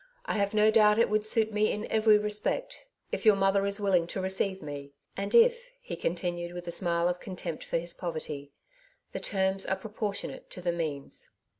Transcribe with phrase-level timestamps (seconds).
[0.25, 3.79] "I have no doubt it would suit me in every respect, if your mother is
[3.79, 7.93] willing to receive me; and if," he continued, with a smile of contempt for his
[7.93, 8.51] poverty,
[9.09, 11.29] '^ the terms are proportionate to the means."